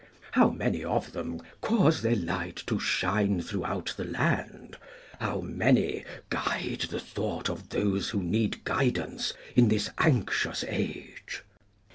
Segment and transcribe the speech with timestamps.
[0.31, 4.77] How many of them cause their light to shine throughout the land?
[5.19, 11.43] How many guide the thought of those who need guidance in this anxious age?